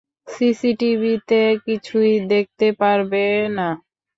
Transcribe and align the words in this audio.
সিসিটিভিতে 0.27 1.41
কিছুই 1.65 2.13
দেখতে 2.31 2.67
পারবে 2.81 3.25
না। 3.57 3.67